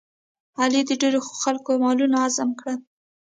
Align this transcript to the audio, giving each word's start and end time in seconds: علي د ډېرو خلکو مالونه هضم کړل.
علي 0.61 0.81
د 0.89 0.91
ډېرو 1.01 1.19
خلکو 1.41 1.69
مالونه 1.83 2.17
هضم 2.23 2.49
کړل. 2.59 2.77